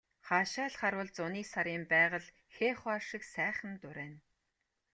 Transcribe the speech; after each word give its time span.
Хаашаа 0.27 0.67
л 0.73 0.79
харвал 0.81 1.09
зуны 1.17 1.41
сарын 1.53 1.83
байгаль 1.93 2.29
хээ 2.55 2.71
хуар 2.79 3.01
шиг 3.09 3.23
сайхан 3.33 3.73
дурайна. 3.81 4.19